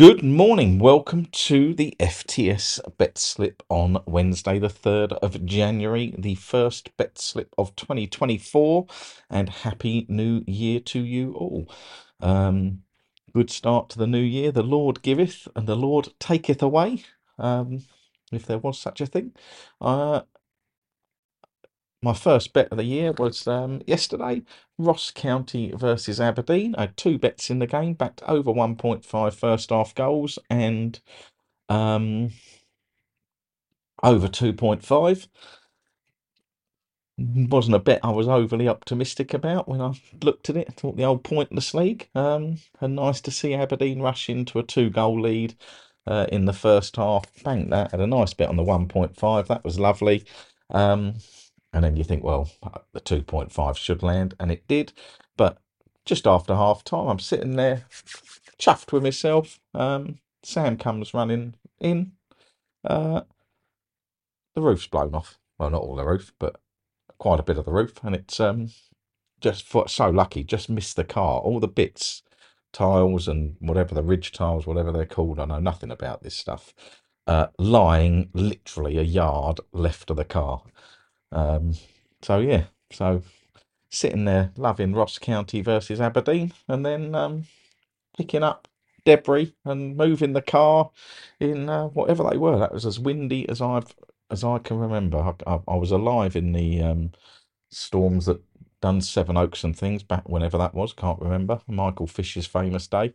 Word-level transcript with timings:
Good 0.00 0.24
morning. 0.24 0.78
Welcome 0.78 1.26
to 1.26 1.74
the 1.74 1.94
FTS 2.00 2.80
bet 2.96 3.18
slip 3.18 3.62
on 3.68 4.02
Wednesday, 4.06 4.58
the 4.58 4.68
3rd 4.68 5.12
of 5.18 5.44
January, 5.44 6.14
the 6.16 6.36
first 6.36 6.96
bet 6.96 7.18
slip 7.18 7.54
of 7.58 7.76
2024. 7.76 8.86
And 9.28 9.50
happy 9.50 10.06
new 10.08 10.42
year 10.46 10.80
to 10.80 11.00
you 11.00 11.34
all. 11.34 11.70
Um, 12.18 12.84
good 13.34 13.50
start 13.50 13.90
to 13.90 13.98
the 13.98 14.06
new 14.06 14.22
year. 14.22 14.50
The 14.50 14.62
Lord 14.62 15.02
giveth 15.02 15.46
and 15.54 15.66
the 15.66 15.76
Lord 15.76 16.08
taketh 16.18 16.62
away, 16.62 17.04
um, 17.38 17.80
if 18.32 18.46
there 18.46 18.56
was 18.56 18.78
such 18.78 19.02
a 19.02 19.06
thing. 19.06 19.34
Uh, 19.82 20.22
my 22.02 22.14
first 22.14 22.52
bet 22.52 22.68
of 22.70 22.78
the 22.78 22.84
year 22.84 23.12
was 23.12 23.46
um, 23.46 23.82
yesterday 23.86 24.42
Ross 24.78 25.10
County 25.10 25.72
versus 25.74 26.20
Aberdeen. 26.20 26.74
I 26.76 26.82
had 26.82 26.96
two 26.96 27.18
bets 27.18 27.50
in 27.50 27.58
the 27.58 27.66
game, 27.66 27.94
backed 27.94 28.22
over 28.26 28.52
1.5 28.52 29.34
first 29.34 29.70
half 29.70 29.94
goals 29.94 30.38
and 30.48 30.98
um, 31.68 32.30
over 34.02 34.28
2.5. 34.28 35.28
Wasn't 37.18 37.76
a 37.76 37.78
bet 37.80 38.00
I 38.02 38.10
was 38.10 38.28
overly 38.28 38.66
optimistic 38.66 39.34
about 39.34 39.68
when 39.68 39.82
I 39.82 39.92
looked 40.22 40.48
at 40.48 40.56
it. 40.56 40.68
I 40.70 40.72
thought 40.72 40.96
the 40.96 41.04
old 41.04 41.22
pointless 41.22 41.74
league. 41.74 42.08
Um, 42.14 42.56
and 42.80 42.96
nice 42.96 43.20
to 43.22 43.30
see 43.30 43.54
Aberdeen 43.54 44.00
rush 44.00 44.30
into 44.30 44.58
a 44.58 44.62
two 44.62 44.88
goal 44.88 45.20
lead 45.20 45.54
uh, 46.06 46.26
in 46.32 46.46
the 46.46 46.54
first 46.54 46.96
half. 46.96 47.26
Banked 47.44 47.70
that. 47.70 47.90
Had 47.90 48.00
a 48.00 48.06
nice 48.06 48.32
bet 48.32 48.48
on 48.48 48.56
the 48.56 48.64
1.5. 48.64 49.46
That 49.48 49.64
was 49.64 49.78
lovely. 49.78 50.24
Um, 50.70 51.16
and 51.72 51.84
then 51.84 51.96
you 51.96 52.04
think, 52.04 52.24
well, 52.24 52.50
the 52.92 53.00
2.5 53.00 53.76
should 53.76 54.02
land, 54.02 54.34
and 54.40 54.52
it 54.52 54.66
did. 54.68 54.92
But 55.36 55.58
just 56.04 56.26
after 56.26 56.54
half 56.54 56.84
time, 56.84 57.08
I'm 57.08 57.18
sitting 57.20 57.56
there 57.56 57.84
chuffed 58.60 58.92
with 58.92 59.02
myself. 59.02 59.60
Um, 59.74 60.18
Sam 60.42 60.76
comes 60.76 61.14
running 61.14 61.54
in. 61.80 62.12
Uh, 62.84 63.22
the 64.54 64.62
roof's 64.62 64.86
blown 64.88 65.14
off. 65.14 65.38
Well, 65.58 65.70
not 65.70 65.82
all 65.82 65.96
the 65.96 66.04
roof, 66.06 66.32
but 66.38 66.60
quite 67.18 67.40
a 67.40 67.44
bit 67.44 67.58
of 67.58 67.64
the 67.66 67.72
roof. 67.72 67.94
And 68.04 68.14
it's 68.14 68.40
um, 68.40 68.70
just 69.40 69.64
for, 69.66 69.88
so 69.88 70.10
lucky, 70.10 70.44
just 70.44 70.70
missed 70.70 70.96
the 70.96 71.04
car. 71.04 71.40
All 71.40 71.60
the 71.60 71.68
bits, 71.68 72.22
tiles 72.72 73.28
and 73.28 73.56
whatever, 73.60 73.94
the 73.94 74.02
ridge 74.02 74.32
tiles, 74.32 74.66
whatever 74.66 74.92
they're 74.92 75.06
called. 75.06 75.38
I 75.40 75.46
know 75.46 75.60
nothing 75.60 75.90
about 75.90 76.22
this 76.22 76.36
stuff. 76.36 76.74
Uh, 77.26 77.48
lying 77.58 78.30
literally 78.34 78.98
a 78.98 79.02
yard 79.02 79.60
left 79.72 80.10
of 80.10 80.16
the 80.16 80.24
car. 80.24 80.62
Um, 81.32 81.74
so 82.22 82.40
yeah, 82.40 82.64
so 82.92 83.22
sitting 83.90 84.24
there 84.26 84.52
loving 84.56 84.94
Ross 84.94 85.18
County 85.18 85.62
versus 85.62 86.00
Aberdeen, 86.00 86.52
and 86.68 86.86
then 86.86 87.14
um, 87.14 87.46
picking 88.16 88.42
up 88.42 88.68
debris 89.04 89.54
and 89.64 89.96
moving 89.96 90.34
the 90.34 90.42
car 90.42 90.90
in 91.40 91.68
uh, 91.68 91.86
whatever 91.88 92.28
they 92.30 92.38
were. 92.38 92.58
That 92.58 92.72
was 92.74 92.86
as 92.86 93.00
windy 93.00 93.48
as 93.48 93.60
I've 93.62 93.94
as 94.30 94.44
I 94.44 94.58
can 94.58 94.78
remember. 94.78 95.18
I, 95.18 95.34
I, 95.54 95.60
I 95.68 95.76
was 95.76 95.92
alive 95.92 96.36
in 96.36 96.52
the 96.52 96.82
um, 96.82 97.12
storms 97.70 98.26
that 98.26 98.40
done 98.82 99.00
Sevenoaks 99.00 99.64
and 99.64 99.76
things 99.76 100.02
back 100.04 100.28
whenever 100.28 100.58
that 100.58 100.74
was. 100.74 100.92
Can't 100.92 101.20
remember. 101.20 101.60
Michael 101.68 102.06
Fish's 102.08 102.46
famous 102.46 102.86
day. 102.88 103.14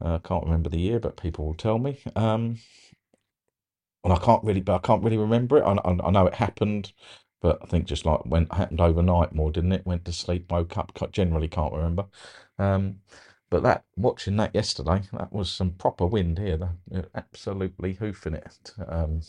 Uh, 0.00 0.18
can't 0.20 0.44
remember 0.44 0.70
the 0.70 0.80
year, 0.80 1.00
but 1.00 1.16
people 1.16 1.46
will 1.46 1.54
tell 1.54 1.78
me. 1.78 2.00
Um, 2.16 2.58
and 4.04 4.12
I 4.12 4.18
can't 4.18 4.44
really, 4.44 4.60
but 4.60 4.76
I 4.76 4.78
can't 4.78 5.02
really 5.04 5.18
remember 5.18 5.58
it. 5.58 5.62
I, 5.64 5.72
I, 5.74 6.08
I 6.08 6.10
know 6.10 6.26
it 6.26 6.34
happened 6.34 6.92
but 7.40 7.58
I 7.62 7.66
think 7.66 7.86
just 7.86 8.06
like 8.06 8.24
went 8.26 8.52
happened 8.52 8.80
overnight 8.80 9.34
more, 9.34 9.50
didn't 9.50 9.72
it? 9.72 9.86
Went 9.86 10.04
to 10.06 10.12
sleep, 10.12 10.50
woke 10.50 10.76
up, 10.78 10.92
generally 11.12 11.48
can't 11.48 11.72
remember. 11.72 12.06
Um, 12.58 12.96
but 13.50 13.62
that 13.62 13.84
watching 13.96 14.36
that 14.36 14.54
yesterday, 14.54 15.02
that 15.12 15.32
was 15.32 15.50
some 15.50 15.70
proper 15.72 16.06
wind 16.06 16.38
here. 16.38 16.58
Absolutely 17.14 17.94
hoofing 17.94 18.34
it 18.34 18.72
um, 18.88 19.20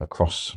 across 0.00 0.56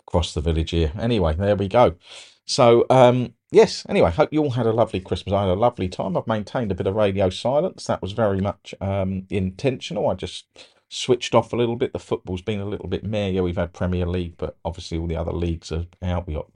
across 0.00 0.34
the 0.34 0.40
village 0.40 0.70
here. 0.70 0.92
Anyway, 0.98 1.34
there 1.34 1.56
we 1.56 1.68
go. 1.68 1.96
So 2.44 2.86
um, 2.90 3.34
yes, 3.50 3.84
anyway, 3.88 4.10
hope 4.10 4.32
you 4.32 4.42
all 4.42 4.50
had 4.50 4.66
a 4.66 4.72
lovely 4.72 5.00
Christmas. 5.00 5.32
I 5.32 5.42
had 5.42 5.50
a 5.50 5.54
lovely 5.54 5.88
time. 5.88 6.16
I've 6.16 6.26
maintained 6.26 6.70
a 6.70 6.76
bit 6.76 6.86
of 6.86 6.94
radio 6.94 7.30
silence. 7.30 7.86
That 7.86 8.02
was 8.02 8.12
very 8.12 8.40
much 8.40 8.74
um, 8.80 9.26
intentional. 9.30 10.08
I 10.08 10.14
just 10.14 10.46
switched 10.88 11.34
off 11.34 11.52
a 11.52 11.56
little 11.56 11.76
bit. 11.76 11.92
The 11.92 11.98
football's 11.98 12.42
been 12.42 12.60
a 12.60 12.66
little 12.66 12.88
bit 12.88 13.04
meh. 13.04 13.28
Yeah, 13.28 13.40
we've 13.42 13.56
had 13.56 13.72
Premier 13.72 14.06
League, 14.06 14.36
but 14.36 14.56
obviously 14.64 14.98
all 14.98 15.06
the 15.06 15.16
other 15.16 15.32
leagues 15.32 15.72
are 15.72 15.86
out. 16.02 16.26
We 16.26 16.34
got 16.34 16.50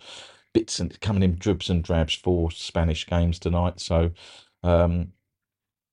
bits 0.53 0.81
and 0.81 0.99
coming 1.01 1.23
in 1.23 1.37
dribs 1.37 1.71
and 1.71 1.83
drabs 1.83 2.15
for 2.15 2.51
Spanish 2.51 3.07
games 3.07 3.39
tonight. 3.39 3.81
So 3.81 4.11
um, 4.63 5.13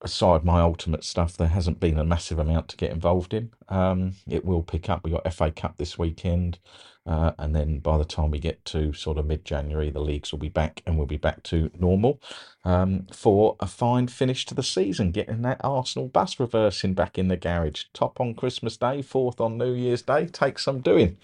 aside 0.01 0.43
my 0.43 0.61
ultimate 0.61 1.03
stuff, 1.03 1.35
there 1.35 1.47
hasn't 1.47 1.79
been 1.79 1.97
a 1.97 2.03
massive 2.03 2.39
amount 2.39 2.67
to 2.69 2.77
get 2.77 2.91
involved 2.91 3.33
in. 3.33 3.51
Um, 3.69 4.13
it 4.27 4.45
will 4.45 4.63
pick 4.63 4.89
up. 4.89 5.03
We 5.03 5.11
got 5.11 5.31
FA 5.33 5.51
Cup 5.51 5.77
this 5.77 5.97
weekend. 5.97 6.59
Uh, 7.05 7.31
and 7.39 7.55
then 7.55 7.79
by 7.79 7.97
the 7.97 8.03
time 8.03 8.31
we 8.31 8.37
get 8.37 8.63
to 8.65 8.91
sort 8.91 9.17
of 9.17 9.25
mid 9.25 9.45
January, 9.45 9.89
the 9.89 10.01
leagues 10.01 10.31
will 10.31 10.39
be 10.39 10.49
back 10.49 10.83
and 10.85 10.97
we'll 10.97 11.07
be 11.07 11.15
back 11.15 11.41
to 11.41 11.71
normal 11.79 12.21
um, 12.65 13.07
for 13.13 13.55
a 13.61 13.65
fine 13.65 14.07
finish 14.07 14.45
to 14.45 14.53
the 14.53 14.61
season, 14.61 15.11
getting 15.11 15.41
that 15.41 15.61
Arsenal 15.63 16.09
bus 16.09 16.37
reversing 16.37 16.93
back 16.93 17.17
in 17.17 17.29
the 17.29 17.37
garage. 17.37 17.85
Top 17.93 18.19
on 18.19 18.35
Christmas 18.35 18.75
Day, 18.75 19.01
fourth 19.01 19.39
on 19.39 19.57
New 19.57 19.73
Year's 19.73 20.01
Day. 20.01 20.25
takes 20.25 20.65
some 20.65 20.81
doing. 20.81 21.17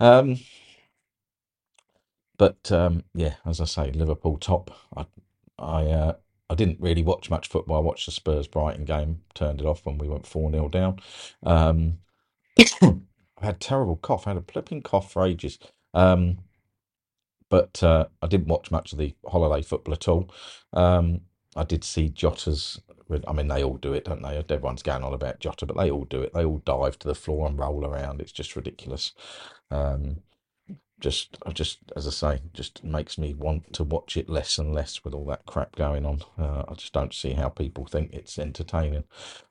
Um, 0.00 0.38
but 2.38 2.72
um, 2.72 3.04
yeah, 3.14 3.34
as 3.44 3.60
I 3.60 3.66
say, 3.66 3.90
Liverpool 3.92 4.38
top. 4.38 4.70
I 4.96 5.06
I, 5.58 5.84
uh, 5.84 6.14
I 6.48 6.54
didn't 6.54 6.80
really 6.80 7.02
watch 7.02 7.28
much 7.30 7.48
football. 7.48 7.76
I 7.76 7.80
watched 7.80 8.06
the 8.06 8.12
Spurs 8.12 8.46
Brighton 8.46 8.84
game, 8.84 9.22
turned 9.34 9.60
it 9.60 9.66
off 9.66 9.84
when 9.84 9.98
we 9.98 10.08
went 10.08 10.26
4 10.26 10.50
0 10.50 10.68
down. 10.68 11.00
Um, 11.42 11.98
I 12.82 12.94
had 13.40 13.60
terrible 13.60 13.96
cough. 13.96 14.26
I 14.26 14.30
had 14.30 14.38
a 14.38 14.52
flipping 14.52 14.82
cough 14.82 15.12
for 15.12 15.26
ages. 15.26 15.58
Um, 15.92 16.38
but 17.48 17.82
uh, 17.82 18.06
I 18.22 18.26
didn't 18.26 18.48
watch 18.48 18.70
much 18.70 18.92
of 18.92 18.98
the 18.98 19.14
holiday 19.26 19.62
football 19.62 19.94
at 19.94 20.08
all. 20.08 20.30
Um, 20.72 21.20
I 21.56 21.64
did 21.64 21.84
see 21.84 22.08
Jota's. 22.08 22.80
I 23.26 23.32
mean, 23.32 23.46
they 23.48 23.62
all 23.62 23.76
do 23.76 23.92
it, 23.92 24.04
don't 24.04 24.22
they? 24.22 24.36
Everyone's 24.36 24.82
going 24.82 25.04
on 25.04 25.14
about 25.14 25.38
Jota, 25.38 25.64
but 25.64 25.76
they 25.76 25.90
all 25.90 26.04
do 26.04 26.22
it. 26.22 26.34
They 26.34 26.44
all 26.44 26.58
dive 26.64 26.98
to 26.98 27.08
the 27.08 27.14
floor 27.14 27.46
and 27.46 27.58
roll 27.58 27.86
around. 27.86 28.20
It's 28.20 28.32
just 28.32 28.56
ridiculous. 28.56 29.12
Um, 29.70 30.22
just 31.00 31.36
I 31.46 31.50
just 31.50 31.78
as 31.94 32.06
I 32.06 32.10
say, 32.10 32.40
just 32.54 32.82
makes 32.82 33.18
me 33.18 33.34
want 33.34 33.72
to 33.74 33.84
watch 33.84 34.16
it 34.16 34.28
less 34.28 34.58
and 34.58 34.74
less 34.74 35.04
with 35.04 35.14
all 35.14 35.26
that 35.26 35.46
crap 35.46 35.76
going 35.76 36.06
on. 36.06 36.22
Uh, 36.38 36.64
I 36.68 36.74
just 36.74 36.92
don't 36.92 37.12
see 37.14 37.32
how 37.32 37.48
people 37.48 37.86
think 37.86 38.12
it's 38.12 38.38
entertaining. 38.38 39.04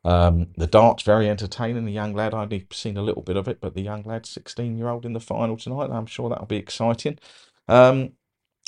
Um, 0.03 0.47
the 0.57 0.67
darts 0.67 1.03
very 1.03 1.29
entertaining. 1.29 1.85
The 1.85 1.91
young 1.91 2.13
lad 2.13 2.33
I've 2.33 2.51
only 2.51 2.67
seen 2.71 2.97
a 2.97 3.03
little 3.03 3.21
bit 3.21 3.37
of 3.37 3.47
it, 3.47 3.61
but 3.61 3.75
the 3.75 3.81
young 3.81 4.03
lad, 4.03 4.25
sixteen 4.25 4.77
year 4.77 4.89
old 4.89 5.05
in 5.05 5.13
the 5.13 5.19
final 5.19 5.57
tonight. 5.57 5.91
I'm 5.91 6.07
sure 6.07 6.29
that'll 6.29 6.47
be 6.47 6.57
exciting. 6.57 7.19
Um, 7.67 8.13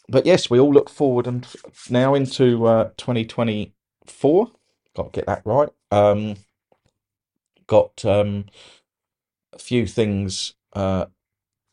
but 0.09 0.25
yes, 0.25 0.49
we 0.49 0.59
all 0.59 0.71
look 0.73 0.89
forward 0.89 1.27
and 1.27 1.45
now 1.89 2.13
into 2.13 2.65
uh, 2.65 2.91
2024. 2.97 4.51
Got 4.95 5.03
to 5.03 5.09
get 5.11 5.25
that 5.27 5.41
right. 5.45 5.69
Um, 5.91 6.35
got 7.67 8.05
um, 8.05 8.45
a 9.53 9.59
few 9.59 9.85
things 9.85 10.53
uh, 10.73 11.07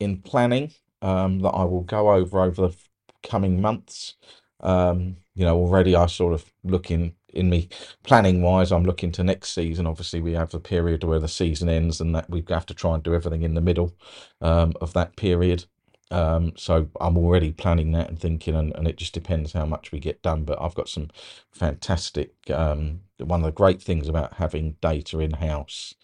in 0.01 0.23
planning 0.23 0.73
um, 1.03 1.41
that 1.41 1.51
I 1.51 1.65
will 1.65 1.83
go 1.83 2.13
over 2.13 2.41
over 2.41 2.69
the 2.69 2.77
coming 3.23 3.61
months. 3.61 4.15
Um, 4.61 5.17
you 5.35 5.45
know, 5.45 5.57
already 5.57 5.95
I 5.95 6.07
sort 6.07 6.33
of 6.33 6.51
looking 6.63 7.15
in 7.35 7.51
me 7.51 7.69
planning 8.03 8.43
wise, 8.43 8.73
I'm 8.73 8.85
looking 8.85 9.13
to 9.13 9.25
next 9.25 9.51
season. 9.51 9.87
Obviously, 9.87 10.21
we 10.21 10.33
have 10.33 10.51
the 10.51 10.61
period 10.61 11.05
where 11.05 11.19
the 11.19 11.29
season 11.29 11.69
ends, 11.69 12.01
and 12.01 12.15
that 12.15 12.31
we 12.31 12.45
have 12.49 12.67
to 12.67 12.75
try 12.75 12.95
and 12.95 13.03
do 13.03 13.15
everything 13.15 13.43
in 13.43 13.55
the 13.55 13.61
middle 13.61 13.95
um, 14.41 14.73
of 14.81 14.93
that 14.95 15.17
period. 15.17 15.65
Um, 16.11 16.53
so 16.57 16.89
I'm 17.01 17.19
already 17.19 17.53
planning 17.53 17.93
that 17.93 18.09
and 18.09 18.19
thinking, 18.19 18.55
and, 18.55 18.75
and 18.77 18.87
it 18.87 18.97
just 18.97 19.15
depends 19.15 19.53
how 19.53 19.67
much 19.67 19.91
we 19.91 19.99
get 19.99 20.23
done. 20.23 20.45
But 20.45 20.61
I've 20.63 20.75
got 20.75 20.89
some 20.89 21.11
fantastic. 21.51 22.35
Um, 22.51 23.01
one 23.19 23.41
of 23.41 23.47
the 23.47 23.53
great 23.53 23.83
things 23.83 24.09
about 24.09 24.35
having 24.35 24.77
data 24.81 25.19
in 25.21 25.33
house 25.33 25.95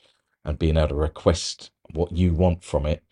and 0.44 0.58
being 0.58 0.76
able 0.76 0.88
to 0.88 0.94
request 0.94 1.70
what 1.92 2.12
you 2.12 2.34
want 2.34 2.64
from 2.64 2.86
it, 2.86 3.02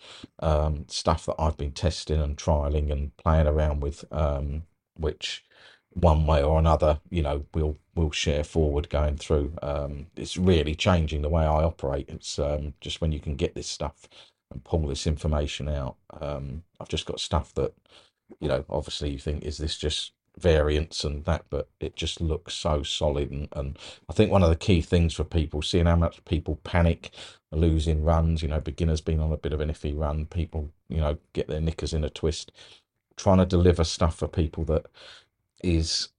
um, 0.40 0.86
stuff 0.88 1.26
that 1.26 1.36
I've 1.38 1.56
been 1.56 1.72
testing 1.72 2.20
and 2.20 2.36
trialing 2.36 2.90
and 2.92 3.16
playing 3.16 3.46
around 3.46 3.80
with, 3.80 4.04
um, 4.12 4.62
which 4.96 5.44
one 5.90 6.26
way 6.26 6.42
or 6.42 6.58
another, 6.58 7.00
you 7.10 7.22
know, 7.22 7.44
we'll 7.54 7.76
we'll 7.94 8.10
share 8.10 8.44
forward 8.44 8.88
going 8.88 9.16
through. 9.16 9.52
Um, 9.62 10.06
it's 10.16 10.36
really 10.36 10.74
changing 10.74 11.22
the 11.22 11.28
way 11.28 11.42
I 11.42 11.64
operate. 11.64 12.08
It's 12.08 12.38
um, 12.38 12.74
just 12.80 13.00
when 13.00 13.12
you 13.12 13.20
can 13.20 13.34
get 13.36 13.54
this 13.54 13.66
stuff 13.66 14.08
and 14.52 14.62
pull 14.64 14.86
this 14.86 15.06
information 15.06 15.68
out. 15.68 15.96
Um, 16.20 16.62
I've 16.80 16.88
just 16.88 17.06
got 17.06 17.20
stuff 17.20 17.52
that, 17.54 17.74
you 18.40 18.48
know, 18.48 18.64
obviously 18.70 19.10
you 19.10 19.18
think, 19.18 19.44
is 19.44 19.58
this 19.58 19.76
just 19.76 20.12
variance 20.38 21.02
and 21.04 21.24
that, 21.24 21.44
but 21.50 21.68
it 21.80 21.96
just 21.96 22.20
looks 22.20 22.54
so 22.54 22.82
solid. 22.84 23.30
And, 23.30 23.48
and 23.52 23.78
I 24.08 24.12
think 24.12 24.30
one 24.30 24.44
of 24.44 24.50
the 24.50 24.56
key 24.56 24.80
things 24.80 25.14
for 25.14 25.24
people, 25.24 25.62
seeing 25.62 25.86
how 25.86 25.96
much 25.96 26.24
people 26.24 26.60
panic 26.62 27.10
losing 27.52 28.02
runs, 28.04 28.42
you 28.42 28.48
know, 28.48 28.60
beginners 28.60 29.00
being 29.00 29.20
on 29.20 29.32
a 29.32 29.36
bit 29.36 29.52
of 29.52 29.60
an 29.60 29.70
iffy 29.70 29.96
run, 29.98 30.26
people, 30.26 30.70
you 30.88 30.98
know, 30.98 31.18
get 31.32 31.48
their 31.48 31.60
knickers 31.60 31.92
in 31.92 32.04
a 32.04 32.10
twist, 32.10 32.52
trying 33.16 33.38
to 33.38 33.46
deliver 33.46 33.84
stuff 33.84 34.16
for 34.16 34.28
people 34.28 34.64
that 34.64 34.86
is 35.62 36.10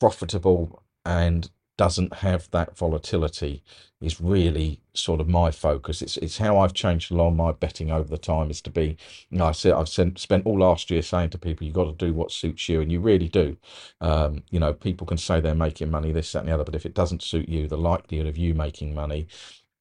profitable 0.00 0.82
and 1.04 1.50
doesn't 1.78 2.14
have 2.16 2.50
that 2.50 2.76
volatility 2.76 3.62
is 4.00 4.20
really 4.20 4.80
sort 4.94 5.20
of 5.20 5.28
my 5.28 5.50
focus. 5.50 6.02
It's 6.02 6.16
it's 6.18 6.38
how 6.38 6.58
I've 6.58 6.74
changed 6.74 7.10
a 7.10 7.14
lot 7.14 7.28
of 7.28 7.34
my 7.34 7.52
betting 7.52 7.90
over 7.90 8.08
the 8.08 8.18
time 8.18 8.50
is 8.50 8.60
to 8.62 8.70
be. 8.70 8.96
You 9.30 9.38
know, 9.38 9.46
I 9.46 9.52
said 9.52 9.72
I've 9.72 9.88
sent, 9.88 10.18
spent 10.18 10.46
all 10.46 10.58
last 10.58 10.90
year 10.90 11.02
saying 11.02 11.30
to 11.30 11.38
people, 11.38 11.66
you've 11.66 11.74
got 11.74 11.86
to 11.86 12.06
do 12.06 12.12
what 12.12 12.30
suits 12.30 12.68
you, 12.68 12.80
and 12.80 12.92
you 12.92 13.00
really 13.00 13.28
do. 13.28 13.56
Um, 14.00 14.42
you 14.50 14.60
know, 14.60 14.72
people 14.72 15.06
can 15.06 15.18
say 15.18 15.40
they're 15.40 15.54
making 15.54 15.90
money, 15.90 16.12
this, 16.12 16.32
that, 16.32 16.40
and 16.40 16.48
the 16.48 16.54
other, 16.54 16.64
but 16.64 16.74
if 16.74 16.84
it 16.86 16.94
doesn't 16.94 17.22
suit 17.22 17.48
you, 17.48 17.66
the 17.66 17.78
likelihood 17.78 18.26
of 18.26 18.36
you 18.36 18.54
making 18.54 18.94
money 18.94 19.26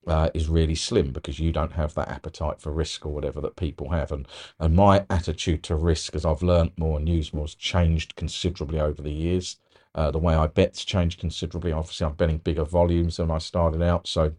uh, 0.07 0.29
is 0.33 0.49
really 0.49 0.75
slim 0.75 1.11
because 1.11 1.39
you 1.39 1.51
don't 1.51 1.73
have 1.73 1.93
that 1.93 2.09
appetite 2.09 2.59
for 2.59 2.71
risk 2.71 3.05
or 3.05 3.13
whatever 3.13 3.39
that 3.41 3.55
people 3.55 3.89
have. 3.91 4.11
And 4.11 4.27
and 4.59 4.75
my 4.75 5.05
attitude 5.09 5.63
to 5.63 5.75
risk, 5.75 6.15
as 6.15 6.25
I've 6.25 6.41
learnt 6.41 6.77
more 6.77 6.97
and 6.97 7.07
used 7.07 7.33
more, 7.33 7.43
has 7.45 7.55
changed 7.55 8.15
considerably 8.15 8.79
over 8.79 9.01
the 9.01 9.11
years. 9.11 9.57
Uh, 9.93 10.09
the 10.09 10.19
way 10.19 10.33
I 10.33 10.47
bet's 10.47 10.85
changed 10.85 11.19
considerably. 11.19 11.71
Obviously, 11.71 12.07
I'm 12.07 12.13
betting 12.13 12.37
bigger 12.37 12.63
volumes 12.63 13.17
than 13.17 13.29
I 13.29 13.39
started 13.39 13.81
out, 13.81 14.07
so 14.07 14.33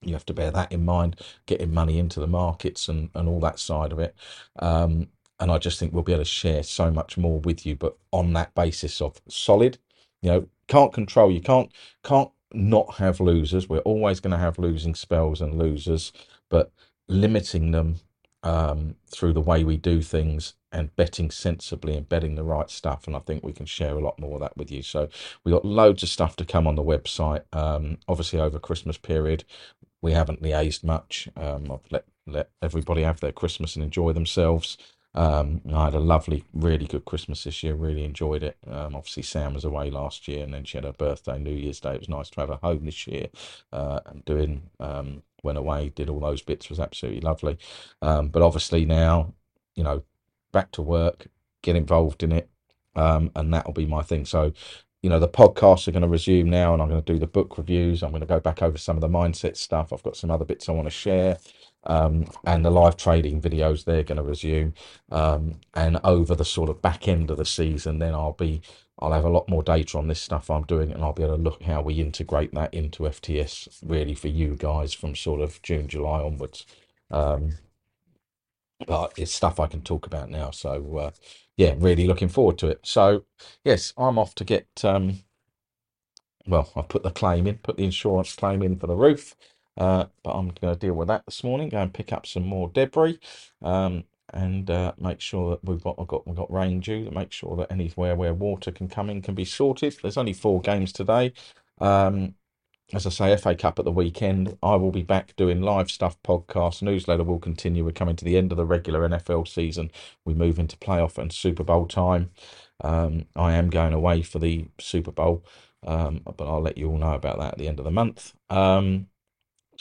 you 0.00 0.12
have 0.12 0.26
to 0.26 0.34
bear 0.34 0.50
that 0.50 0.72
in 0.72 0.84
mind. 0.84 1.20
Getting 1.46 1.74
money 1.74 1.98
into 1.98 2.20
the 2.20 2.26
markets 2.26 2.88
and 2.88 3.10
and 3.14 3.28
all 3.28 3.40
that 3.40 3.58
side 3.58 3.92
of 3.92 3.98
it. 3.98 4.14
Um, 4.58 5.08
and 5.40 5.50
I 5.50 5.58
just 5.58 5.78
think 5.80 5.92
we'll 5.92 6.04
be 6.04 6.12
able 6.12 6.22
to 6.22 6.30
share 6.30 6.62
so 6.62 6.90
much 6.90 7.18
more 7.18 7.40
with 7.40 7.66
you, 7.66 7.74
but 7.74 7.96
on 8.12 8.32
that 8.34 8.54
basis 8.54 9.00
of 9.00 9.20
solid. 9.28 9.78
You 10.22 10.30
know, 10.30 10.48
can't 10.68 10.92
control. 10.92 11.32
You 11.32 11.40
can't 11.40 11.70
can't 12.04 12.30
not 12.54 12.94
have 12.96 13.20
losers. 13.20 13.68
We're 13.68 13.78
always 13.80 14.20
going 14.20 14.32
to 14.32 14.38
have 14.38 14.58
losing 14.58 14.94
spells 14.94 15.40
and 15.40 15.58
losers, 15.58 16.12
but 16.48 16.72
limiting 17.08 17.72
them 17.72 17.96
um, 18.42 18.96
through 19.08 19.32
the 19.32 19.40
way 19.40 19.64
we 19.64 19.76
do 19.76 20.02
things 20.02 20.54
and 20.72 20.94
betting 20.96 21.30
sensibly 21.30 21.96
and 21.96 22.08
betting 22.08 22.34
the 22.34 22.44
right 22.44 22.70
stuff. 22.70 23.06
And 23.06 23.14
I 23.14 23.20
think 23.20 23.44
we 23.44 23.52
can 23.52 23.66
share 23.66 23.96
a 23.96 24.00
lot 24.00 24.18
more 24.18 24.34
of 24.34 24.40
that 24.40 24.56
with 24.56 24.70
you. 24.70 24.82
So 24.82 25.08
we 25.44 25.52
got 25.52 25.64
loads 25.64 26.02
of 26.02 26.08
stuff 26.08 26.36
to 26.36 26.44
come 26.44 26.66
on 26.66 26.76
the 26.76 26.82
website. 26.82 27.42
Um, 27.52 27.98
obviously, 28.08 28.40
over 28.40 28.58
Christmas 28.58 28.96
period, 28.96 29.44
we 30.00 30.12
haven't 30.12 30.42
liaised 30.42 30.82
much. 30.82 31.28
Um, 31.36 31.70
I've 31.70 31.90
let 31.90 32.04
let 32.26 32.50
everybody 32.62 33.02
have 33.02 33.20
their 33.20 33.32
Christmas 33.32 33.76
and 33.76 33.84
enjoy 33.84 34.12
themselves. 34.12 34.78
Um, 35.14 35.60
I 35.72 35.84
had 35.86 35.94
a 35.94 36.00
lovely, 36.00 36.44
really 36.54 36.86
good 36.86 37.04
Christmas 37.04 37.44
this 37.44 37.62
year. 37.62 37.74
Really 37.74 38.04
enjoyed 38.04 38.42
it. 38.42 38.56
Um, 38.66 38.94
obviously, 38.94 39.22
Sam 39.22 39.54
was 39.54 39.64
away 39.64 39.90
last 39.90 40.26
year, 40.26 40.42
and 40.42 40.54
then 40.54 40.64
she 40.64 40.78
had 40.78 40.84
her 40.84 40.92
birthday, 40.92 41.38
New 41.38 41.54
Year's 41.54 41.80
Day. 41.80 41.94
It 41.94 42.00
was 42.00 42.08
nice 42.08 42.30
to 42.30 42.40
have 42.40 42.48
her 42.48 42.58
home 42.62 42.84
this 42.84 43.06
year. 43.06 43.28
Uh, 43.72 44.00
and 44.06 44.24
doing 44.24 44.70
um, 44.80 45.22
went 45.42 45.58
away, 45.58 45.90
did 45.90 46.08
all 46.08 46.20
those 46.20 46.42
bits 46.42 46.70
was 46.70 46.80
absolutely 46.80 47.20
lovely. 47.20 47.58
Um, 48.00 48.28
but 48.28 48.42
obviously 48.42 48.86
now, 48.86 49.34
you 49.74 49.84
know, 49.84 50.02
back 50.52 50.70
to 50.72 50.82
work, 50.82 51.26
get 51.62 51.76
involved 51.76 52.22
in 52.22 52.32
it, 52.32 52.48
um, 52.96 53.30
and 53.36 53.52
that'll 53.52 53.72
be 53.72 53.86
my 53.86 54.02
thing. 54.02 54.24
So. 54.24 54.52
You 55.04 55.10
know 55.10 55.18
the 55.18 55.26
podcasts 55.26 55.88
are 55.88 55.90
going 55.90 56.02
to 56.02 56.08
resume 56.08 56.48
now, 56.48 56.72
and 56.72 56.80
I'm 56.80 56.88
going 56.88 57.02
to 57.02 57.12
do 57.12 57.18
the 57.18 57.26
book 57.26 57.58
reviews. 57.58 58.04
I'm 58.04 58.10
going 58.10 58.20
to 58.20 58.26
go 58.26 58.38
back 58.38 58.62
over 58.62 58.78
some 58.78 58.96
of 58.96 59.00
the 59.00 59.08
mindset 59.08 59.56
stuff. 59.56 59.92
I've 59.92 60.04
got 60.04 60.16
some 60.16 60.30
other 60.30 60.44
bits 60.44 60.68
I 60.68 60.72
want 60.74 60.86
to 60.86 60.90
share 60.92 61.38
um, 61.84 62.26
and 62.46 62.64
the 62.64 62.70
live 62.70 62.96
trading 62.96 63.40
videos 63.40 63.84
they're 63.84 64.02
going 64.02 64.16
to 64.16 64.22
resume 64.22 64.74
um, 65.10 65.60
and 65.74 65.98
over 66.04 66.34
the 66.34 66.44
sort 66.44 66.70
of 66.70 66.82
back 66.82 67.08
end 67.08 67.30
of 67.30 67.38
the 67.38 67.44
season 67.46 67.98
then 67.98 68.14
i'll 68.14 68.34
be 68.34 68.62
i'll 69.00 69.12
have 69.12 69.24
a 69.24 69.30
lot 69.30 69.48
more 69.48 69.62
data 69.62 69.98
on 69.98 70.08
this 70.08 70.20
stuff 70.20 70.50
i'm 70.50 70.64
doing 70.64 70.92
and 70.92 71.02
i'll 71.02 71.12
be 71.12 71.22
able 71.24 71.36
to 71.36 71.42
look 71.42 71.62
how 71.64 71.82
we 71.82 71.94
integrate 71.94 72.54
that 72.54 72.72
into 72.74 73.04
fts 73.04 73.68
really 73.84 74.14
for 74.14 74.28
you 74.28 74.56
guys 74.56 74.92
from 74.94 75.14
sort 75.14 75.40
of 75.40 75.60
june 75.62 75.88
july 75.88 76.20
onwards. 76.22 76.66
Um, 77.10 77.54
but 78.86 79.12
it's 79.16 79.34
stuff 79.34 79.60
i 79.60 79.66
can 79.66 79.82
talk 79.82 80.06
about 80.06 80.30
now 80.30 80.50
so 80.50 80.96
uh, 80.98 81.10
yeah 81.56 81.74
really 81.78 82.06
looking 82.06 82.28
forward 82.28 82.58
to 82.58 82.68
it. 82.68 82.80
So 82.84 83.24
yes 83.64 83.92
i'm 83.98 84.18
off 84.18 84.34
to 84.36 84.44
get 84.44 84.68
um, 84.84 85.20
well 86.46 86.70
i've 86.76 86.88
put 86.88 87.02
the 87.02 87.10
claim 87.10 87.46
in 87.46 87.58
put 87.58 87.76
the 87.76 87.84
insurance 87.84 88.34
claim 88.34 88.62
in 88.62 88.76
for 88.78 88.86
the 88.88 88.96
roof 88.96 89.34
uh, 89.76 90.06
but 90.22 90.32
I'm 90.32 90.48
going 90.48 90.74
to 90.74 90.78
deal 90.78 90.94
with 90.94 91.08
that 91.08 91.24
this 91.26 91.44
morning. 91.44 91.68
Go 91.68 91.78
and 91.78 91.94
pick 91.94 92.12
up 92.12 92.26
some 92.26 92.46
more 92.46 92.68
debris, 92.68 93.18
um, 93.62 94.04
and 94.32 94.70
uh, 94.70 94.92
make 94.98 95.20
sure 95.20 95.50
that 95.50 95.64
we've 95.64 95.82
got 95.82 95.98
we've 95.98 96.08
got 96.08 96.26
we've 96.26 96.36
got 96.36 96.52
rain 96.52 96.80
due. 96.80 97.04
To 97.04 97.10
make 97.10 97.32
sure 97.32 97.56
that 97.56 97.72
anywhere 97.72 98.16
where 98.16 98.34
water 98.34 98.70
can 98.70 98.88
come 98.88 99.10
in 99.10 99.22
can 99.22 99.34
be 99.34 99.44
sorted. 99.44 99.96
There's 100.02 100.16
only 100.16 100.32
four 100.32 100.60
games 100.60 100.92
today. 100.92 101.32
Um, 101.80 102.34
as 102.94 103.06
I 103.06 103.10
say, 103.10 103.36
FA 103.36 103.54
Cup 103.54 103.78
at 103.78 103.84
the 103.84 103.92
weekend. 103.92 104.58
I 104.62 104.76
will 104.76 104.90
be 104.90 105.02
back 105.02 105.34
doing 105.36 105.62
live 105.62 105.90
stuff, 105.90 106.22
podcast, 106.22 106.82
newsletter 106.82 107.24
will 107.24 107.38
continue. 107.38 107.84
We're 107.84 107.92
coming 107.92 108.16
to 108.16 108.24
the 108.24 108.36
end 108.36 108.52
of 108.52 108.58
the 108.58 108.66
regular 108.66 109.08
NFL 109.08 109.48
season. 109.48 109.90
We 110.24 110.34
move 110.34 110.58
into 110.58 110.76
playoff 110.76 111.16
and 111.16 111.32
Super 111.32 111.64
Bowl 111.64 111.86
time. 111.86 112.30
Um, 112.82 113.26
I 113.34 113.52
am 113.54 113.70
going 113.70 113.92
away 113.94 114.22
for 114.22 114.38
the 114.38 114.66
Super 114.78 115.12
Bowl, 115.12 115.44
um, 115.86 116.20
but 116.24 116.46
I'll 116.46 116.60
let 116.60 116.76
you 116.76 116.90
all 116.90 116.98
know 116.98 117.14
about 117.14 117.38
that 117.38 117.52
at 117.52 117.58
the 117.58 117.68
end 117.68 117.78
of 117.78 117.84
the 117.84 117.90
month. 117.90 118.34
Um, 118.50 119.06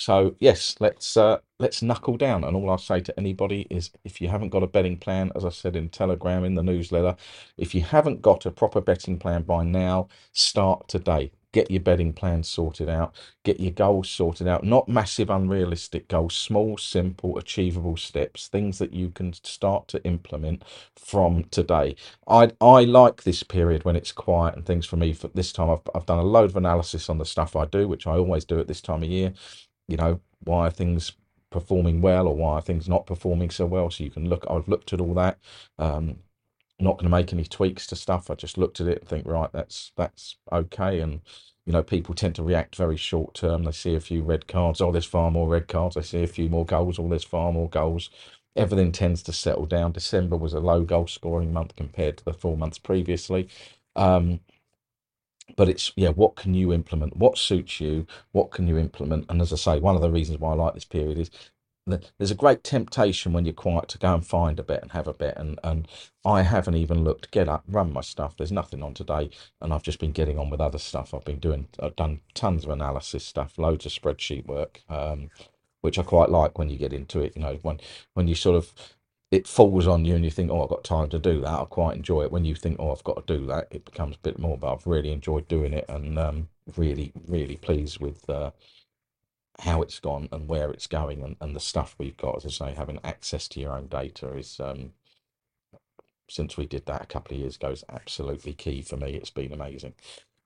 so 0.01 0.35
yes, 0.39 0.75
let's 0.79 1.15
uh, 1.15 1.37
let's 1.59 1.83
knuckle 1.83 2.17
down. 2.17 2.43
And 2.43 2.55
all 2.55 2.71
I'll 2.71 2.79
say 2.79 3.01
to 3.01 3.19
anybody 3.19 3.67
is, 3.69 3.91
if 4.03 4.19
you 4.19 4.29
haven't 4.29 4.49
got 4.49 4.63
a 4.63 4.67
betting 4.67 4.97
plan, 4.97 5.31
as 5.35 5.45
I 5.45 5.49
said 5.49 5.75
in 5.75 5.89
Telegram 5.89 6.43
in 6.43 6.55
the 6.55 6.63
newsletter, 6.63 7.15
if 7.57 7.75
you 7.75 7.81
haven't 7.81 8.21
got 8.23 8.47
a 8.47 8.51
proper 8.51 8.81
betting 8.81 9.19
plan 9.19 9.43
by 9.43 9.63
now, 9.63 10.07
start 10.33 10.87
today. 10.87 11.31
Get 11.53 11.69
your 11.69 11.81
betting 11.81 12.13
plan 12.13 12.43
sorted 12.43 12.87
out. 12.89 13.13
Get 13.43 13.59
your 13.59 13.73
goals 13.73 14.09
sorted 14.09 14.47
out. 14.47 14.63
Not 14.63 14.87
massive, 14.87 15.29
unrealistic 15.29 16.07
goals. 16.07 16.33
Small, 16.33 16.77
simple, 16.77 17.37
achievable 17.37 17.97
steps. 17.97 18.47
Things 18.47 18.79
that 18.79 18.93
you 18.93 19.09
can 19.09 19.33
start 19.33 19.89
to 19.89 20.03
implement 20.05 20.63
from 20.95 21.43
today. 21.51 21.95
I 22.27 22.51
I 22.61 22.85
like 22.85 23.23
this 23.23 23.43
period 23.43 23.83
when 23.83 23.97
it's 23.97 24.13
quiet 24.13 24.55
and 24.55 24.65
things 24.65 24.85
for 24.85 24.95
me. 24.95 25.13
For 25.13 25.27
this 25.27 25.51
time, 25.51 25.69
I've 25.69 25.81
I've 25.93 26.05
done 26.07 26.19
a 26.19 26.23
load 26.23 26.49
of 26.49 26.55
analysis 26.57 27.09
on 27.09 27.17
the 27.19 27.25
stuff 27.25 27.55
I 27.55 27.65
do, 27.65 27.87
which 27.87 28.07
I 28.07 28.13
always 28.13 28.45
do 28.45 28.59
at 28.59 28.67
this 28.67 28.81
time 28.81 29.03
of 29.03 29.09
year 29.09 29.33
you 29.87 29.97
know, 29.97 30.19
why 30.43 30.67
are 30.67 30.71
things 30.71 31.13
performing 31.49 32.01
well 32.01 32.27
or 32.27 32.35
why 32.35 32.53
are 32.53 32.61
things 32.61 32.87
not 32.89 33.05
performing 33.05 33.49
so 33.49 33.65
well? 33.65 33.89
So 33.89 34.03
you 34.03 34.11
can 34.11 34.27
look, 34.29 34.45
I've 34.49 34.67
looked 34.67 34.93
at 34.93 35.01
all 35.01 35.13
that. 35.15 35.39
Um, 35.79 36.17
not 36.79 36.97
going 36.97 37.05
to 37.09 37.15
make 37.15 37.31
any 37.31 37.43
tweaks 37.43 37.87
to 37.87 37.95
stuff. 37.95 38.29
I 38.31 38.35
just 38.35 38.57
looked 38.57 38.81
at 38.81 38.87
it 38.87 38.99
and 38.99 39.07
think, 39.09 39.27
right, 39.27 39.51
that's 39.53 39.91
that's 39.95 40.37
okay. 40.51 40.99
And 40.99 41.21
you 41.65 41.73
know, 41.73 41.83
people 41.83 42.15
tend 42.15 42.35
to 42.35 42.43
react 42.43 42.75
very 42.75 42.97
short 42.97 43.35
term. 43.35 43.63
They 43.63 43.71
see 43.71 43.95
a 43.95 43.99
few 43.99 44.23
red 44.23 44.47
cards. 44.47 44.81
Oh, 44.81 44.91
there's 44.91 45.05
far 45.05 45.29
more 45.31 45.47
red 45.47 45.67
cards. 45.67 45.95
They 45.95 46.01
see 46.01 46.23
a 46.23 46.27
few 46.27 46.49
more 46.49 46.65
goals. 46.65 46.97
Oh, 46.99 47.07
there's 47.07 47.23
far 47.23 47.51
more 47.53 47.69
goals. 47.69 48.09
Everything 48.55 48.91
tends 48.91 49.21
to 49.23 49.33
settle 49.33 49.65
down. 49.65 49.91
December 49.91 50.35
was 50.35 50.53
a 50.53 50.59
low 50.59 50.83
goal 50.83 51.07
scoring 51.07 51.53
month 51.53 51.75
compared 51.75 52.17
to 52.17 52.25
the 52.25 52.33
four 52.33 52.57
months 52.57 52.79
previously. 52.79 53.47
Um, 53.95 54.39
but 55.57 55.69
it's 55.69 55.91
yeah 55.95 56.09
what 56.09 56.35
can 56.35 56.53
you 56.53 56.73
implement? 56.73 57.17
What 57.17 57.37
suits 57.37 57.79
you? 57.81 58.07
What 58.31 58.51
can 58.51 58.67
you 58.67 58.77
implement? 58.77 59.25
And 59.29 59.41
as 59.41 59.53
i 59.53 59.55
say 59.55 59.79
one 59.79 59.95
of 59.95 60.01
the 60.01 60.11
reasons 60.11 60.39
why 60.39 60.51
i 60.51 60.55
like 60.55 60.73
this 60.75 60.85
period 60.85 61.17
is 61.19 61.31
there's 62.17 62.31
a 62.31 62.35
great 62.35 62.63
temptation 62.63 63.33
when 63.33 63.45
you're 63.45 63.53
quiet 63.53 63.89
to 63.89 63.97
go 63.97 64.13
and 64.13 64.25
find 64.25 64.59
a 64.59 64.63
bit 64.63 64.81
and 64.83 64.91
have 64.91 65.07
a 65.07 65.13
bit. 65.13 65.35
And 65.37 65.59
and 65.63 65.87
i 66.25 66.43
haven't 66.43 66.75
even 66.75 67.03
looked 67.03 67.31
get 67.31 67.49
up 67.49 67.63
run 67.67 67.93
my 67.93 68.01
stuff. 68.01 68.37
There's 68.37 68.51
nothing 68.51 68.83
on 68.83 68.93
today. 68.93 69.29
And 69.61 69.73
i've 69.73 69.83
just 69.83 69.99
been 69.99 70.11
getting 70.13 70.39
on 70.39 70.49
with 70.49 70.61
other 70.61 70.79
stuff. 70.79 71.13
I've 71.13 71.25
been 71.25 71.39
doing 71.39 71.67
i've 71.81 71.95
done 71.95 72.21
tons 72.35 72.65
of 72.65 72.71
analysis 72.71 73.25
stuff 73.25 73.57
loads 73.57 73.85
of 73.85 73.91
spreadsheet 73.93 74.45
work 74.47 74.81
um, 74.89 75.29
which 75.81 75.99
i 75.99 76.03
quite 76.03 76.29
like 76.29 76.57
when 76.59 76.69
you 76.69 76.77
get 76.77 76.93
into 76.93 77.21
it. 77.21 77.33
You 77.35 77.43
know 77.43 77.59
when 77.63 77.79
when 78.13 78.27
you 78.27 78.35
sort 78.35 78.57
of 78.57 78.73
it 79.31 79.47
falls 79.47 79.87
on 79.87 80.03
you 80.03 80.15
and 80.15 80.25
you 80.25 80.31
think, 80.31 80.51
oh, 80.51 80.61
I've 80.63 80.69
got 80.69 80.83
time 80.83 81.09
to 81.09 81.19
do 81.19 81.39
that. 81.41 81.49
I 81.49 81.65
quite 81.65 81.95
enjoy 81.95 82.23
it. 82.23 82.31
When 82.31 82.43
you 82.45 82.53
think, 82.53 82.77
oh, 82.79 82.91
I've 82.91 83.03
got 83.03 83.25
to 83.25 83.37
do 83.37 83.45
that, 83.47 83.67
it 83.71 83.85
becomes 83.85 84.17
a 84.17 84.19
bit 84.19 84.37
more. 84.37 84.57
But 84.57 84.73
I've 84.73 84.87
really 84.87 85.11
enjoyed 85.11 85.47
doing 85.47 85.73
it 85.73 85.85
and 85.87 86.19
um, 86.19 86.49
really, 86.75 87.13
really 87.27 87.55
pleased 87.55 88.01
with 88.01 88.29
uh, 88.29 88.51
how 89.59 89.81
it's 89.81 89.99
gone 89.99 90.27
and 90.33 90.49
where 90.49 90.69
it's 90.71 90.87
going 90.87 91.23
and, 91.23 91.37
and 91.39 91.55
the 91.55 91.61
stuff 91.61 91.95
we've 91.97 92.17
got. 92.17 92.37
As 92.37 92.45
I 92.45 92.49
say, 92.71 92.75
having 92.75 92.99
access 93.05 93.47
to 93.49 93.61
your 93.61 93.73
own 93.73 93.87
data 93.87 94.33
is, 94.33 94.59
um, 94.59 94.91
since 96.29 96.57
we 96.57 96.65
did 96.65 96.85
that 96.87 97.03
a 97.03 97.07
couple 97.07 97.33
of 97.35 97.41
years 97.41 97.55
ago, 97.55 97.69
is 97.69 97.85
absolutely 97.89 98.53
key 98.53 98.81
for 98.81 98.97
me. 98.97 99.13
It's 99.13 99.29
been 99.29 99.53
amazing. 99.53 99.93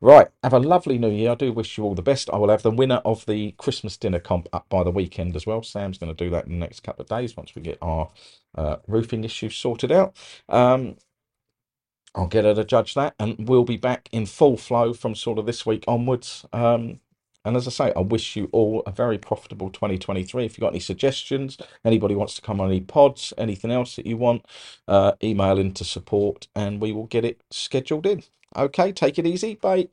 Right, 0.01 0.27
have 0.43 0.53
a 0.53 0.59
lovely 0.59 0.97
new 0.97 1.09
year. 1.09 1.31
I 1.31 1.35
do 1.35 1.51
wish 1.53 1.77
you 1.77 1.83
all 1.83 1.95
the 1.95 2.01
best. 2.01 2.29
I 2.31 2.37
will 2.37 2.49
have 2.49 2.63
the 2.63 2.71
winner 2.71 3.01
of 3.05 3.25
the 3.25 3.51
Christmas 3.53 3.97
dinner 3.97 4.19
comp 4.19 4.47
up 4.53 4.67
by 4.69 4.83
the 4.83 4.91
weekend 4.91 5.35
as 5.35 5.47
well. 5.47 5.63
Sam's 5.63 5.97
going 5.97 6.13
to 6.13 6.23
do 6.23 6.29
that 6.31 6.45
in 6.45 6.51
the 6.51 6.57
next 6.57 6.81
couple 6.81 7.01
of 7.03 7.09
days 7.09 7.35
once 7.35 7.55
we 7.55 7.61
get 7.61 7.77
our 7.81 8.11
uh, 8.55 8.77
roofing 8.87 9.23
issues 9.23 9.55
sorted 9.55 9.91
out. 9.91 10.15
Um, 10.49 10.97
I'll 12.13 12.27
get 12.27 12.45
her 12.45 12.53
to 12.53 12.63
judge 12.63 12.93
that, 12.93 13.15
and 13.19 13.47
we'll 13.47 13.63
be 13.63 13.77
back 13.77 14.09
in 14.11 14.25
full 14.25 14.57
flow 14.57 14.93
from 14.93 15.15
sort 15.15 15.39
of 15.39 15.45
this 15.45 15.65
week 15.65 15.83
onwards. 15.87 16.45
Um, 16.53 16.99
and 17.45 17.57
as 17.57 17.67
I 17.67 17.71
say, 17.71 17.93
I 17.95 18.01
wish 18.01 18.35
you 18.37 18.49
all 18.53 18.83
a 18.87 18.91
very 18.91 19.19
profitable 19.19 19.71
2023. 19.71 20.45
If 20.45 20.53
you've 20.57 20.61
got 20.63 20.69
any 20.73 20.81
suggestions, 20.81 21.57
anybody 21.85 22.15
wants 22.15 22.35
to 22.35 22.43
come 22.43 22.61
on 22.61 22.69
any 22.69 22.81
pods, 22.81 23.33
anything 23.37 23.71
else 23.71 23.97
that 23.97 24.07
you 24.07 24.17
want, 24.17 24.45
uh, 24.87 25.13
email 25.23 25.59
into 25.59 25.85
support 25.85 26.47
and 26.55 26.81
we 26.81 26.93
will 26.93 27.07
get 27.07 27.25
it 27.25 27.41
scheduled 27.51 28.07
in. 28.07 28.23
Okay, 28.57 28.91
take 28.93 29.19
it 29.19 29.27
easy. 29.27 29.55
Bye. 29.55 29.89